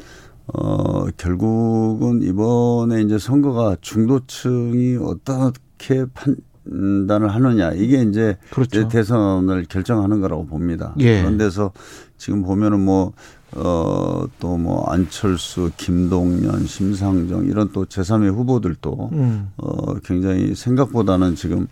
어, 0.47 1.05
결국은 1.17 2.21
이번에 2.21 3.01
이제 3.01 3.17
선거가 3.17 3.77
중도층이 3.81 4.97
어떻게 5.01 6.05
판단을 6.13 7.33
하느냐 7.33 7.71
이게 7.71 8.01
이제 8.03 8.37
그렇죠. 8.51 8.87
대선을 8.87 9.65
결정하는 9.65 10.21
거라고 10.21 10.45
봅니다. 10.45 10.93
예. 10.99 11.21
그런 11.21 11.37
데서 11.37 11.71
지금 12.17 12.43
보면은 12.43 12.81
뭐 12.81 13.13
어, 13.55 14.25
또 14.39 14.55
뭐 14.57 14.85
안철수, 14.89 15.69
김동연, 15.77 16.65
심상정 16.65 17.45
이런 17.45 17.71
또 17.71 17.85
제3의 17.85 18.33
후보들도 18.33 19.09
음. 19.11 19.49
어, 19.57 19.95
굉장히 19.99 20.55
생각보다는 20.55 21.35
지금 21.35 21.67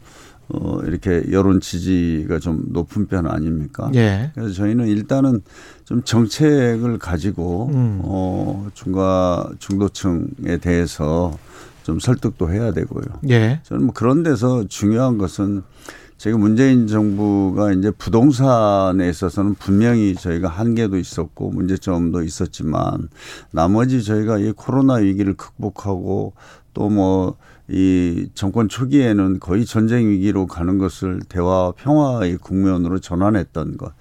어, 0.49 0.79
이렇게 0.85 1.23
여론 1.31 1.61
지지가 1.61 2.39
좀 2.39 2.65
높은 2.67 3.07
편 3.07 3.25
아닙니까? 3.27 3.89
예. 3.95 4.31
그래서 4.35 4.53
저희는 4.53 4.87
일단은 4.87 5.41
좀 5.85 6.03
정책을 6.03 6.99
가지고 6.99 7.69
음. 7.73 8.01
어, 8.03 8.67
중과 8.73 9.51
중도층에 9.59 10.57
대해서 10.61 11.35
좀 11.83 11.99
설득도 11.99 12.51
해야 12.51 12.71
되고요. 12.73 13.05
예. 13.29 13.61
저는 13.63 13.85
뭐 13.85 13.93
그런 13.93 14.23
데서 14.23 14.65
중요한 14.67 15.17
것은 15.17 15.63
지금 16.23 16.39
문재인 16.39 16.87
정부가 16.87 17.73
이제 17.73 17.91
부동산에 17.91 19.09
있어서는 19.09 19.55
분명히 19.55 20.15
저희가 20.15 20.47
한계도 20.47 20.97
있었고 20.97 21.49
문제점도 21.49 22.23
있었지만 22.23 23.09
나머지 23.51 24.01
저희가 24.01 24.37
이 24.37 24.53
코로나 24.53 24.93
위기를 24.93 25.33
극복하고 25.33 26.31
또 26.73 26.87
뭐 26.87 27.35
이 27.69 28.27
정권 28.35 28.67
초기에는 28.67 29.39
거의 29.39 29.65
전쟁 29.65 30.09
위기로 30.09 30.47
가는 30.47 30.77
것을 30.77 31.21
대화 31.29 31.71
평화의 31.75 32.37
국면으로 32.37 32.99
전환했던 32.99 33.77
것. 33.77 33.93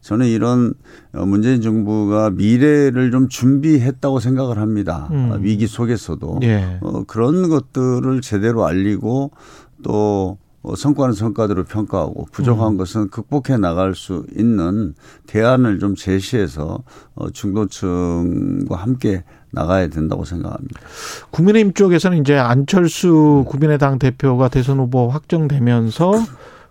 저는 0.00 0.26
이런 0.26 0.74
문재인 1.12 1.62
정부가 1.62 2.30
미래를 2.30 3.10
좀 3.10 3.28
준비했다고 3.28 4.20
생각을 4.20 4.58
합니다. 4.58 5.08
음. 5.12 5.38
위기 5.40 5.66
속에서도 5.66 6.40
예. 6.42 6.78
어, 6.82 7.04
그런 7.04 7.48
것들을 7.48 8.20
제대로 8.20 8.66
알리고 8.66 9.30
또 9.82 9.92
어, 9.92 10.43
성과는 10.76 11.14
성과대로 11.14 11.64
평가하고 11.64 12.26
부족한 12.32 12.72
음. 12.72 12.76
것은 12.78 13.10
극복해 13.10 13.58
나갈 13.58 13.94
수 13.94 14.24
있는 14.36 14.94
대안을 15.26 15.78
좀 15.78 15.94
제시해서 15.94 16.82
어, 17.14 17.30
중도층과 17.30 18.74
함께 18.76 19.24
나가야 19.50 19.88
된다고 19.88 20.24
생각합니다. 20.24 20.80
국민의힘 21.30 21.74
쪽에서는 21.74 22.18
이제 22.18 22.36
안철수 22.36 23.44
국민의당 23.46 23.98
대표가 23.98 24.48
대선 24.48 24.78
후보 24.78 25.08
확정되면서 25.08 26.12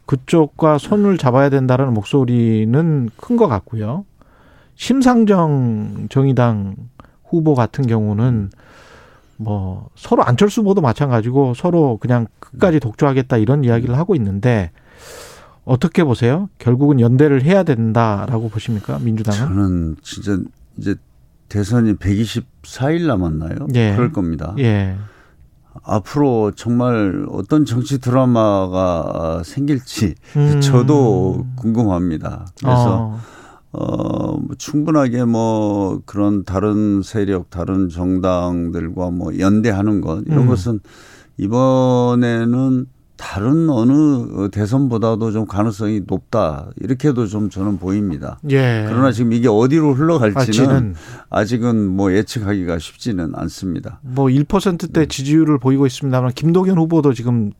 그쪽과 0.05 0.77
손을 0.79 1.17
잡아야 1.17 1.49
된다는 1.49 1.93
목소리는 1.93 3.09
큰 3.15 3.37
것 3.37 3.47
같고요. 3.47 4.05
심상정 4.75 6.07
정의당 6.09 6.75
후보 7.23 7.55
같은 7.55 7.87
경우는 7.87 8.49
뭐 9.43 9.89
서로 9.95 10.23
안철수 10.23 10.61
후보도 10.61 10.81
마찬가지고 10.81 11.53
서로 11.53 11.97
그냥 11.97 12.27
끝까지 12.39 12.79
독주하겠다 12.79 13.37
이런 13.37 13.63
이야기를 13.63 13.97
하고 13.97 14.15
있는데 14.15 14.71
어떻게 15.65 16.03
보세요? 16.03 16.49
결국은 16.57 16.99
연대를 16.99 17.43
해야 17.43 17.63
된다라고 17.63 18.49
보십니까? 18.49 18.99
민주당은? 18.99 19.39
저는 19.39 19.95
진짜 20.01 20.37
이제 20.77 20.95
대선이 21.49 21.95
124일 21.95 23.05
남았나요? 23.07 23.67
예. 23.75 23.93
그럴 23.95 24.11
겁니다. 24.11 24.55
예. 24.59 24.95
앞으로 25.83 26.51
정말 26.55 27.25
어떤 27.29 27.65
정치 27.65 27.99
드라마가 27.99 29.41
생길지 29.43 30.15
음. 30.35 30.61
저도 30.61 31.45
궁금합니다. 31.55 32.45
그래서 32.59 32.97
어. 33.01 33.19
어, 33.73 34.37
뭐 34.37 34.55
충분하게 34.57 35.25
뭐 35.25 36.01
그런 36.05 36.43
다른 36.43 37.01
세력, 37.01 37.49
다른 37.49 37.89
정당들과 37.89 39.09
뭐 39.09 39.37
연대하는 39.37 39.99
것 39.99 40.23
이런 40.27 40.43
음. 40.43 40.47
것은 40.47 40.79
이번에는 41.37 42.85
다른 43.15 43.69
어느 43.69 44.49
대선보다도 44.49 45.31
좀 45.31 45.45
가능성이 45.45 46.01
높다 46.05 46.69
이렇게도 46.81 47.25
좀 47.27 47.49
저는 47.49 47.77
보입니다. 47.77 48.37
예. 48.49 48.85
그러나 48.87 49.11
지금 49.11 49.33
이게 49.33 49.47
어디로 49.47 49.93
흘러갈지는 49.93 50.93
아직은 51.29 51.87
뭐 51.87 52.13
예측하기가 52.13 52.77
쉽지는 52.79 53.31
않습니다. 53.33 53.99
뭐 54.01 54.25
1%대 54.25 55.01
네. 55.01 55.05
지지율을 55.07 55.57
보이고 55.57 55.87
있습니다만 55.87 56.33
김동연 56.33 56.77
후보도 56.77 57.13
지금 57.13 57.51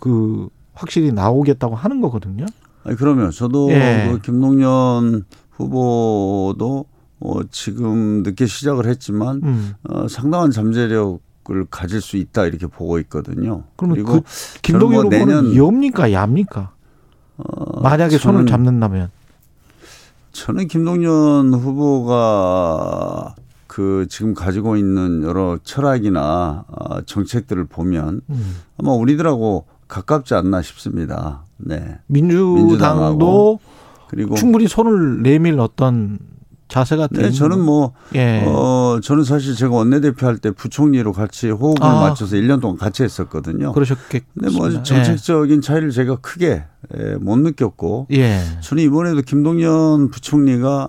그 0.00 0.48
확실히 0.74 1.12
나오겠다고 1.12 1.76
하는 1.76 2.00
거거든요. 2.00 2.44
아니 2.84 2.96
그러면 2.96 3.30
저도 3.30 3.70
예. 3.70 4.08
그 4.10 4.20
김동연 4.20 5.24
후보도 5.62 6.86
어, 7.20 7.40
지금 7.50 8.22
늦게 8.22 8.46
시작을 8.46 8.86
했지만 8.86 9.40
음. 9.42 9.74
어, 9.88 10.08
상당한 10.08 10.50
잠재력 10.50 11.20
을 11.50 11.66
가질 11.68 12.00
수 12.00 12.16
있다 12.16 12.46
이렇게 12.46 12.68
보고 12.68 13.00
있거든요. 13.00 13.64
그리고 13.74 14.12
그 14.12 14.20
김동연 14.62 15.08
뭐 15.08 15.18
후보는 15.18 15.56
여입니까 15.56 16.12
야입니까? 16.12 16.70
어, 17.38 17.80
만약에 17.80 18.16
손을 18.16 18.46
잡는다면 18.46 19.10
저는 20.30 20.68
김동연 20.68 21.52
후보가 21.52 23.34
그 23.66 24.06
지금 24.08 24.34
가지고 24.34 24.76
있는 24.76 25.24
여러 25.24 25.58
철학이나 25.64 26.64
어, 26.68 27.00
정책들을 27.02 27.64
보면 27.64 28.20
음. 28.30 28.56
아마 28.78 28.92
우리들하고 28.92 29.66
가깝지 29.88 30.34
않나 30.34 30.62
싶습니다. 30.62 31.42
네. 31.56 31.98
민주당도 32.06 32.54
민주당하고. 32.54 33.60
그리고 34.12 34.34
충분히 34.34 34.68
손을 34.68 35.22
내밀 35.22 35.58
어떤 35.58 36.18
자세가 36.68 37.08
네, 37.12 37.30
저는 37.30 37.60
뭐, 37.60 37.92
예. 38.14 38.44
어, 38.46 38.98
저는 39.02 39.24
사실 39.24 39.54
제가 39.54 39.74
원내대표 39.74 40.26
할 40.26 40.38
때 40.38 40.50
부총리로 40.50 41.12
같이 41.12 41.50
호흡을 41.50 41.82
아. 41.82 42.00
맞춰서 42.00 42.36
1년 42.36 42.60
동안 42.60 42.76
같이 42.78 43.02
했었거든요. 43.02 43.72
그러셨겠 43.72 44.22
근데 44.38 44.56
뭐 44.56 44.70
정책적인 44.82 45.56
예. 45.56 45.60
차이를 45.60 45.90
제가 45.90 46.16
크게 46.16 46.64
예, 46.98 47.14
못 47.16 47.38
느꼈고. 47.38 48.06
예. 48.12 48.40
저는 48.60 48.82
이번에도 48.84 49.22
김동연 49.22 50.10
부총리가 50.10 50.88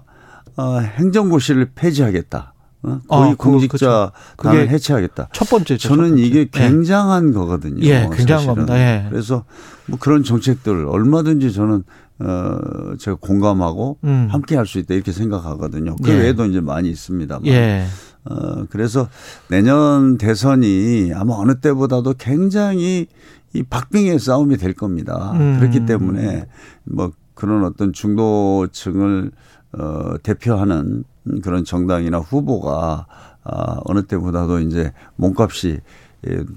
어, 0.58 0.80
행정고시를 0.80 1.72
폐지하겠다. 1.76 2.54
어? 2.84 3.00
고위 3.08 3.30
아, 3.32 3.36
공직자 3.38 4.12
그게 4.36 4.68
해체하겠다. 4.68 5.30
첫 5.32 5.50
번째. 5.50 5.78
저는 5.78 6.04
첫 6.04 6.10
번째. 6.10 6.24
이게 6.24 6.40
예. 6.40 6.46
굉장한 6.52 7.30
예. 7.30 7.34
거거든요. 7.34 7.82
예, 7.86 8.10
굉장한 8.14 8.46
겁니다. 8.48 8.78
예. 8.78 9.08
그래서 9.10 9.46
뭐 9.86 9.98
그런 10.00 10.24
정책들 10.24 10.86
얼마든지 10.88 11.54
저는 11.54 11.84
어 12.20 12.96
제가 13.00 13.18
공감하고 13.20 13.98
음. 14.04 14.28
함께 14.30 14.56
할 14.56 14.66
수 14.66 14.80
있다 14.80 14.94
이렇게 14.94 15.12
생각하거든요. 15.12 15.96
그 16.04 16.12
예. 16.12 16.16
외에도 16.16 16.46
이제 16.46 16.62
많이 16.62 16.90
있습니다만. 16.90 17.48
예. 17.48 17.86
어 18.26 18.66
그래서 18.70 19.10
내년 19.50 20.18
대선이 20.18 21.12
아마 21.16 21.34
어느 21.36 21.56
때보다도 21.60 22.14
굉장히 22.18 23.08
이 23.54 23.64
박빙의 23.64 24.20
싸움이 24.20 24.58
될 24.58 24.74
겁니다. 24.74 25.34
음. 25.34 25.60
그렇기 25.60 25.86
때문에 25.86 26.46
뭐 26.86 27.12
그런 27.34 27.66
어떤 27.66 27.92
중도층을 27.94 29.32
어 29.74 30.14
대표하는 30.24 31.04
그런 31.42 31.66
정당이나 31.66 32.20
후보가 32.20 33.08
아 33.44 33.80
어느 33.86 34.04
때보다도 34.04 34.60
이제 34.60 34.94
몸값이 35.16 35.70
예, 35.70 35.80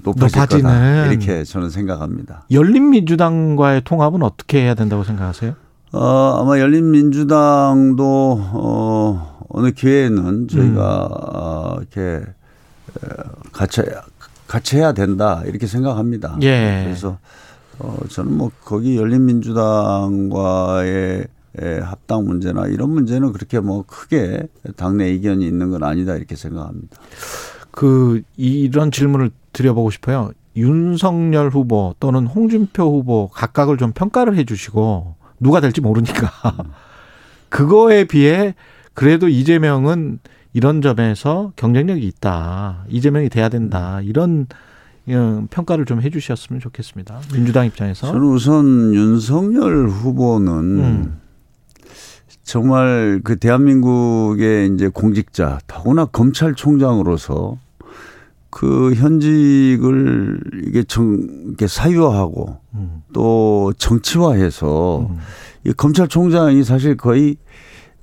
높아질 0.03 0.39
높아지는. 0.39 0.63
거다 0.63 1.07
이렇게 1.07 1.45
저는 1.45 1.71
생각합니다. 1.71 2.45
열린민주당과의 2.51 3.83
통합은 3.85 4.23
어떻게 4.23 4.63
해야 4.63 4.75
된다고 4.75 5.05
생각하세요? 5.05 5.55
어, 5.93 6.39
아마 6.41 6.59
열린민주당도 6.59 8.05
어, 8.53 9.47
어느 9.49 9.71
기회에는 9.73 10.49
저희가 10.49 11.07
음. 11.07 11.11
어, 11.13 11.77
이렇게 11.79 12.23
같이 13.53 13.83
같이 14.47 14.77
해야 14.77 14.93
된다 14.93 15.43
이렇게 15.47 15.67
생각합니다. 15.67 16.37
예. 16.43 16.83
그래서 16.85 17.19
어, 17.79 17.97
저는 18.09 18.37
뭐 18.37 18.51
거기 18.65 18.97
열린민주당과의 18.97 21.27
합당 21.83 22.27
문제나 22.27 22.67
이런 22.67 22.91
문제는 22.91 23.33
그렇게 23.33 23.61
뭐 23.61 23.83
크게 23.87 24.47
당내 24.77 25.11
이견이 25.15 25.47
있는 25.47 25.71
건 25.71 25.83
아니다 25.83 26.15
이렇게 26.17 26.37
생각합니다. 26.37 26.99
그 27.77 28.23
이런 28.39 28.91
질문을 28.91 29.31
드려보고 29.53 29.91
싶어요. 29.91 30.31
윤석열 30.57 31.51
후보 31.51 31.95
또는 32.01 32.27
홍준표 32.27 32.85
후보 32.85 33.29
각각을 33.29 33.77
좀 33.77 33.93
평가를 33.93 34.35
해주시고 34.39 35.15
누가 35.41 35.61
될지 35.61 35.83
모르니까 35.83 36.31
그거에 37.51 38.05
비해 38.05 38.55
그래도 38.95 39.29
이재명은 39.29 40.21
이런 40.55 40.81
점에서 40.81 41.53
경쟁력이 41.57 42.07
있다. 42.07 42.87
이재명이 42.89 43.29
돼야 43.29 43.51
된다. 43.51 44.01
이런 44.01 44.47
어, 45.09 45.47
평가를 45.51 45.85
좀 45.85 46.01
해주셨으면 46.01 46.61
좋겠습니다. 46.61 47.21
민주당 47.35 47.67
입장에서. 47.67 48.07
저는 48.07 48.23
우선 48.23 48.95
윤석열 48.95 49.87
후보는 49.89 50.53
음. 50.53 51.21
정말 52.43 53.21
그 53.23 53.37
대한민국의 53.37 54.71
이제 54.73 54.89
공직자, 54.89 55.59
더구나 55.67 56.07
검찰총장으로서 56.07 57.59
그 58.51 58.95
현직을 58.95 60.41
이게 60.67 60.83
정, 60.85 61.19
이게 61.53 61.67
사유화하고 61.67 62.59
음. 62.75 63.03
또 63.13 63.73
정치화해서 63.77 65.09
음. 65.11 65.19
이 65.65 65.73
검찰총장이 65.73 66.65
사실 66.65 66.97
거의 66.97 67.37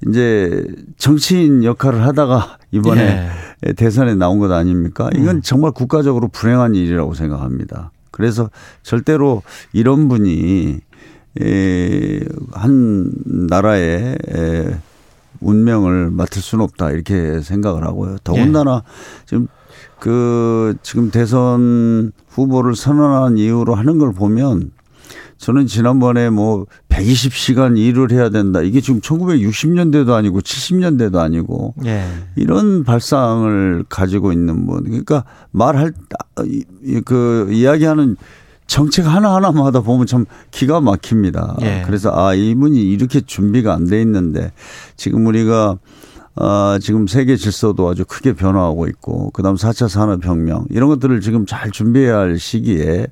이제 0.08 0.66
정치인 0.98 1.64
역할을 1.64 2.06
하다가 2.06 2.58
이번에 2.72 3.30
예. 3.66 3.74
대선에 3.74 4.16
나온 4.16 4.40
것 4.40 4.52
아닙니까? 4.52 5.10
이건 5.16 5.38
음. 5.38 5.42
정말 5.42 5.72
국가적으로 5.72 6.28
불행한 6.28 6.76
일이라고 6.76 7.14
생각합니다. 7.14 7.92
그래서 8.12 8.50
절대로 8.84 9.42
이런 9.72 10.08
분이 10.08 10.80
한 12.52 13.12
나라의 13.26 14.18
운명을 15.40 16.12
맡을 16.12 16.42
수는 16.42 16.64
없다 16.64 16.92
이렇게 16.92 17.42
생각을 17.42 17.84
하고요. 17.84 18.18
더군다나 18.24 18.84
예. 18.86 19.26
지금 19.26 19.48
그 20.03 20.75
지금 20.83 21.12
대선 21.12 22.12
후보를 22.27 22.75
선언한 22.75 23.38
이유로 23.38 23.74
하는 23.74 24.00
걸 24.00 24.12
보면 24.12 24.72
저는 25.38 25.65
지난번에 25.65 26.29
뭐 26.29 26.65
120시간 26.89 27.77
일을 27.77 28.12
해야 28.12 28.27
된다. 28.29 28.62
이게 28.62 28.81
지금 28.81 29.00
1960년대도 29.00 30.10
아니고 30.12 30.41
70년대도 30.41 31.15
아니고 31.19 31.75
예. 31.86 32.03
이런 32.36 32.83
발상을 32.83 33.86
가지고 33.88 34.33
있는 34.33 34.67
분. 34.67 34.83
그러니까 34.83 35.24
말할 35.51 35.93
그 37.05 37.48
이야기하는 37.50 38.17
정책 38.67 39.05
하나하나마다 39.07 39.79
보면 39.79 40.05
참 40.05 40.25
기가 40.51 40.81
막힙니다. 40.81 41.55
예. 41.62 41.83
그래서 41.86 42.12
아, 42.13 42.33
이분이 42.33 42.91
이렇게 42.91 43.22
준비가 43.22 43.74
안 43.74 43.86
돼 43.86 44.01
있는데 44.01 44.51
지금 44.98 45.27
우리가 45.27 45.77
아, 46.36 46.80
지금 46.82 47.06
세계 47.08 47.36
질서도 47.36 47.88
아주 47.88 48.06
크게 48.06 48.34
변화하고 48.34 48.88
있고 48.88 49.30
그 49.32 49.44
다음 49.44 49.56
4차 49.56 49.88
산업혁명 49.88 50.66
이런 50.70 50.90
것들을 50.90 51.22
지금 51.22 51.46
잘 51.46 51.70
준비해야 51.72 52.18
할 52.18 52.40
시기에 52.40 53.08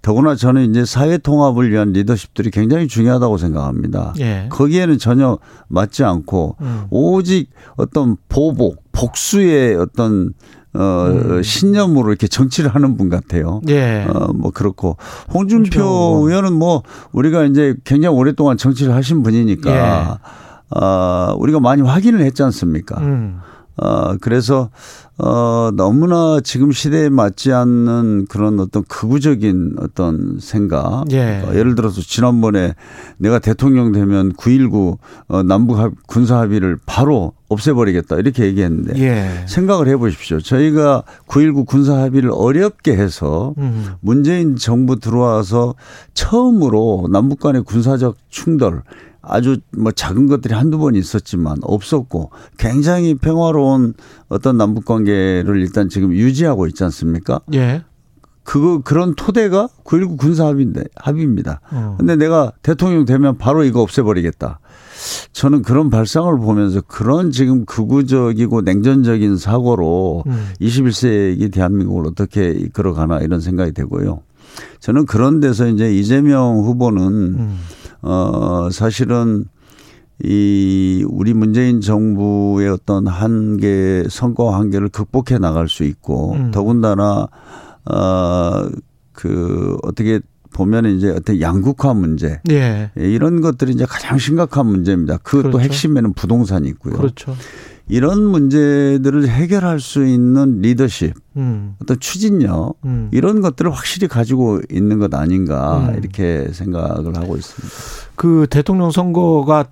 더구나 0.00 0.34
저는 0.34 0.70
이제 0.70 0.84
사회 0.84 1.16
통합을 1.16 1.70
위한 1.70 1.92
리더십들이 1.92 2.50
굉장히 2.50 2.88
중요하다고 2.88 3.38
생각합니다. 3.38 4.12
예. 4.20 4.48
거기에는 4.50 4.98
전혀 4.98 5.38
맞지 5.68 6.04
않고 6.04 6.56
음. 6.60 6.84
오직 6.90 7.50
어떤 7.76 8.16
보복, 8.28 8.82
복수의 8.92 9.76
어떤 9.76 10.34
어, 10.74 11.06
음. 11.06 11.42
신념으로 11.42 12.10
이렇게 12.10 12.26
정치를 12.26 12.74
하는 12.74 12.96
분 12.96 13.08
같아요. 13.08 13.60
예. 13.68 14.04
어, 14.08 14.32
뭐 14.34 14.50
그렇고. 14.50 14.96
홍준표 15.32 15.80
홍준표 15.80 16.28
의원은 16.28 16.52
뭐 16.52 16.82
우리가 17.12 17.44
이제 17.44 17.74
굉장히 17.84 18.14
오랫동안 18.16 18.56
정치를 18.56 18.92
하신 18.94 19.22
분이니까, 19.22 19.70
예. 19.70 20.43
어, 20.70 21.34
우리가 21.38 21.60
많이 21.60 21.82
확인을 21.82 22.20
했지 22.20 22.42
않습니까? 22.42 23.00
음. 23.00 23.40
어, 23.76 24.16
그래서, 24.20 24.70
어, 25.18 25.70
너무나 25.74 26.40
지금 26.42 26.70
시대에 26.70 27.08
맞지 27.08 27.52
않는 27.52 28.26
그런 28.28 28.60
어떤 28.60 28.84
극우적인 28.84 29.76
어떤 29.80 30.38
생각. 30.40 31.04
예. 31.10 31.42
어, 31.44 31.54
예를 31.54 31.74
들어서 31.74 32.00
지난번에 32.00 32.74
내가 33.18 33.40
대통령 33.40 33.90
되면 33.92 34.32
9.19 34.32 34.98
어, 35.28 35.42
남북 35.42 35.78
군사 36.06 36.38
합의를 36.38 36.78
바로 36.86 37.32
없애버리겠다 37.48 38.16
이렇게 38.16 38.44
얘기했는데 38.44 39.00
예. 39.00 39.46
생각을 39.46 39.88
해 39.88 39.96
보십시오. 39.96 40.40
저희가 40.40 41.02
9.19 41.26 41.66
군사 41.66 41.96
합의를 42.00 42.30
어렵게 42.32 42.96
해서 42.96 43.54
음. 43.58 43.94
문재인 44.00 44.56
정부 44.56 44.98
들어와서 44.98 45.74
처음으로 46.14 47.08
남북 47.10 47.40
간의 47.40 47.62
군사적 47.62 48.16
충돌 48.30 48.82
아주 49.26 49.58
뭐 49.76 49.92
작은 49.92 50.26
것들이 50.26 50.54
한두 50.54 50.78
번 50.78 50.94
있었지만 50.94 51.58
없었고 51.62 52.30
굉장히 52.58 53.14
평화로운 53.14 53.94
어떤 54.28 54.56
남북 54.56 54.84
관계를 54.84 55.60
일단 55.60 55.88
지금 55.88 56.12
유지하고 56.12 56.66
있지 56.66 56.84
않습니까? 56.84 57.40
예. 57.54 57.84
그거 58.44 58.82
그런 58.82 59.14
토대가 59.14 59.68
9.19 59.84 60.18
군사 60.18 60.46
합의인데 60.46 60.84
합의입니다. 60.96 61.60
어. 61.72 61.94
근데 61.98 62.14
내가 62.14 62.52
대통령 62.62 63.06
되면 63.06 63.38
바로 63.38 63.64
이거 63.64 63.80
없애버리겠다. 63.80 64.60
저는 65.32 65.62
그런 65.62 65.90
발상을 65.90 66.38
보면서 66.38 66.82
그런 66.82 67.30
지금 67.30 67.64
극우적이고 67.64 68.60
냉전적인 68.60 69.38
사고로 69.38 70.24
음. 70.26 70.48
21세기 70.60 71.52
대한민국을 71.52 72.06
어떻게 72.06 72.50
이끌어가나 72.50 73.20
이런 73.20 73.40
생각이 73.40 73.72
되고요. 73.72 74.20
저는 74.80 75.06
그런 75.06 75.40
데서 75.40 75.66
이제 75.66 75.92
이재명 75.92 76.58
후보는 76.58 77.02
음. 77.06 77.58
어, 78.04 78.68
사실은 78.70 79.46
이 80.22 81.04
우리 81.08 81.34
문재인 81.34 81.80
정부의 81.80 82.68
어떤 82.68 83.06
한계 83.06 84.04
선거 84.08 84.54
한계를 84.54 84.90
극복해 84.90 85.38
나갈 85.38 85.68
수 85.68 85.82
있고 85.84 86.34
음. 86.34 86.50
더군다나 86.52 87.26
어그 87.84 89.78
어떻게 89.82 90.20
보면 90.52 90.86
이제 90.86 91.10
어떤 91.10 91.40
양극화 91.40 91.94
문제 91.94 92.40
예. 92.50 92.90
예. 92.96 93.10
이런 93.10 93.40
것들이 93.40 93.72
이제 93.72 93.86
가장 93.86 94.18
심각한 94.18 94.66
문제입니다. 94.66 95.16
그것도 95.18 95.50
그렇죠. 95.50 95.64
핵심에는 95.64 96.12
부동산이 96.12 96.68
있고요. 96.68 96.94
그렇죠. 96.94 97.34
이런 97.88 98.24
문제들을 98.24 99.28
해결할 99.28 99.78
수 99.78 100.06
있는 100.06 100.60
리더십, 100.60 101.14
음. 101.36 101.76
어떤 101.82 102.00
추진력 102.00 102.78
음. 102.84 103.10
이런 103.12 103.40
것들을 103.42 103.70
확실히 103.70 104.08
가지고 104.08 104.60
있는 104.70 104.98
것 104.98 105.12
아닌가 105.14 105.88
음. 105.88 105.98
이렇게 105.98 106.48
생각을 106.52 107.16
하고 107.16 107.36
있습니다. 107.36 107.74
그 108.16 108.46
대통령 108.48 108.90
선거가 108.90 109.66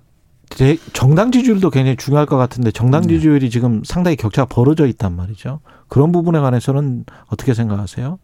정당 0.93 1.31
지지율도 1.31 1.71
굉장히 1.71 1.97
중요할 1.97 2.27
것 2.27 2.37
같은데 2.37 2.69
정당 2.69 3.01
네. 3.01 3.15
지지율이 3.15 3.49
지금 3.49 3.81
상당히 3.83 4.15
격차가 4.15 4.45
벌어져 4.47 4.85
있단 4.85 5.15
말이죠. 5.15 5.61
그런 5.87 6.11
부분에 6.11 6.39
관해서는 6.39 7.05
어떻게 7.27 7.55
생각하세요? 7.55 8.19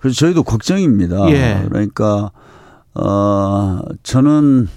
그래서 0.00 0.16
저희도 0.16 0.44
걱정입니다. 0.44 1.28
예. 1.30 1.64
그러니까 1.68 2.30
어 2.94 3.80
저는 4.04 4.68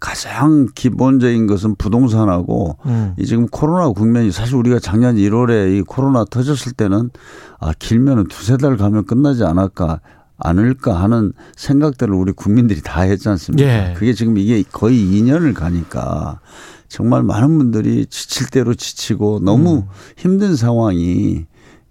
가장 0.00 0.68
기본적인 0.74 1.46
것은 1.46 1.74
부동산하고 1.76 2.78
음. 2.86 3.14
이 3.18 3.26
지금 3.26 3.46
코로나 3.48 3.88
국면이 3.88 4.30
사실 4.30 4.54
우리가 4.56 4.78
작년 4.78 5.16
1월에 5.16 5.76
이 5.76 5.82
코로나 5.82 6.24
터졌을 6.24 6.72
때는 6.72 7.10
아 7.58 7.72
길면은 7.78 8.28
두세 8.28 8.56
달 8.56 8.76
가면 8.76 9.06
끝나지 9.06 9.44
않을까 9.44 10.00
않을까 10.36 11.02
하는 11.02 11.32
생각들을 11.56 12.14
우리 12.14 12.32
국민들이 12.32 12.80
다 12.80 13.00
했지 13.02 13.28
않습니까? 13.28 13.68
예. 13.68 13.94
그게 13.94 14.12
지금 14.12 14.38
이게 14.38 14.62
거의 14.70 14.96
2년을 14.98 15.52
가니까 15.52 16.38
정말 16.86 17.24
많은 17.24 17.58
분들이 17.58 18.06
지칠 18.06 18.46
대로 18.48 18.74
지치고 18.74 19.40
너무 19.42 19.78
음. 19.78 19.82
힘든 20.16 20.54
상황이 20.54 21.46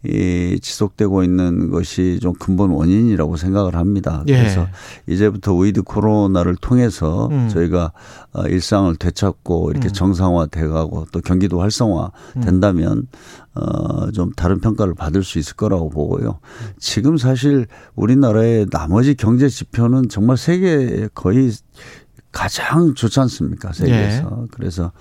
이 0.05 0.59
지속되고 0.61 1.23
있는 1.23 1.71
것이 1.71 2.19
좀 2.21 2.33
근본 2.33 2.69
원인이라고 2.69 3.35
생각을 3.35 3.75
합니다. 3.75 4.23
예. 4.27 4.37
그래서 4.37 4.61
예. 5.09 5.13
이제부터 5.13 5.55
위드 5.55 5.81
코로나를 5.81 6.55
통해서 6.55 7.27
음. 7.31 7.49
저희가 7.49 7.91
어, 8.33 8.43
일상을 8.43 8.95
되찾고 8.95 9.71
이렇게 9.71 9.87
음. 9.87 9.93
정상화돼 9.93 10.67
가고 10.67 11.07
또 11.11 11.19
경기도 11.19 11.61
활성화 11.61 12.11
음. 12.37 12.41
된다면 12.41 13.07
어좀 13.55 14.33
다른 14.33 14.59
평가를 14.59 14.93
받을 14.93 15.23
수 15.23 15.39
있을 15.39 15.55
거라고 15.55 15.89
보고요. 15.89 16.39
지금 16.77 17.17
사실 17.17 17.65
우리나라의 17.95 18.67
나머지 18.71 19.15
경제 19.15 19.49
지표는 19.49 20.09
정말 20.09 20.37
세계 20.37 21.09
거의 21.15 21.51
가장 22.31 22.93
좋지 22.93 23.19
않습니까? 23.21 23.73
세계에서. 23.73 24.39
예. 24.43 24.47
그래서 24.51 24.91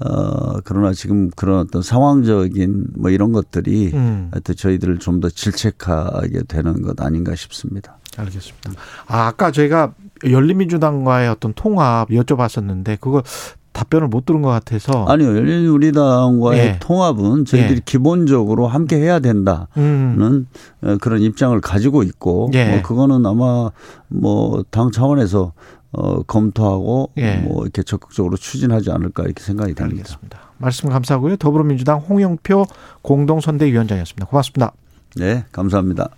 어, 0.00 0.60
그러나 0.64 0.92
지금 0.92 1.30
그런 1.36 1.60
어떤 1.60 1.82
상황적인 1.82 2.86
뭐 2.96 3.10
이런 3.10 3.32
것들이 3.32 3.90
음. 3.94 4.28
하여튼 4.32 4.56
저희들을 4.56 4.98
좀 4.98 5.20
더 5.20 5.28
질책하게 5.28 6.42
되는 6.48 6.82
것 6.82 7.00
아닌가 7.00 7.34
싶습니다. 7.36 7.98
알겠습니다. 8.16 8.72
아, 9.06 9.26
아까 9.28 9.50
저희가 9.52 9.94
열린민주당과의 10.28 11.28
어떤 11.28 11.52
통합 11.54 12.08
여쭤봤었는데 12.08 12.98
그거 13.00 13.22
답변을 13.72 14.08
못 14.08 14.26
들은 14.26 14.42
것 14.42 14.50
같아서 14.50 15.06
아니요 15.06 15.34
열린우리당과의 15.34 16.58
예. 16.60 16.78
통합은 16.80 17.44
저희들이 17.46 17.76
예. 17.76 17.82
기본적으로 17.84 18.66
함께 18.66 18.96
해야 18.96 19.18
된다는 19.18 19.66
음. 19.78 20.46
그런 21.00 21.22
입장을 21.22 21.58
가지고 21.60 22.02
있고 22.02 22.50
예. 22.54 22.70
뭐 22.70 22.82
그거는 22.82 23.24
아마 23.24 23.70
뭐 24.08 24.62
당 24.70 24.90
차원에서 24.90 25.52
어, 25.92 26.22
검토하고 26.22 27.10
예. 27.18 27.36
뭐 27.36 27.62
이렇게 27.64 27.82
적극적으로 27.82 28.36
추진하지 28.36 28.90
않을까 28.90 29.24
이렇게 29.24 29.42
생각이 29.42 29.74
됩니다. 29.74 29.98
알겠습니다. 30.00 30.38
말씀 30.58 30.88
감사하고요. 30.88 31.36
더불어민주당 31.36 31.98
홍영표 31.98 32.66
공동선대위원장이었습니다. 33.02 34.26
고맙습니다. 34.26 34.72
네, 35.16 35.44
감사합니다. 35.52 36.10